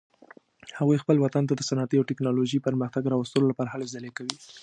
هغوی 0.77 1.01
خپل 1.03 1.17
وطن 1.19 1.43
ته 1.49 1.53
د 1.55 1.61
صنعتي 1.69 1.95
او 1.97 2.07
تکنالوژیکي 2.11 2.65
پرمختګ 2.67 3.03
راوستلو 3.13 3.49
لپاره 3.51 3.69
هلې 3.73 3.87
ځلې 3.95 4.11
کوي 4.17 4.35